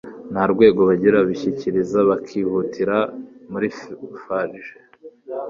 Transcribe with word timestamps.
nta 0.31 0.43
rwego 0.51 0.79
bagira 0.89 1.21
babishyikiriza 1.21 1.99
bakihutira 2.09 2.97
muri 3.51 3.67
farg 4.23 4.55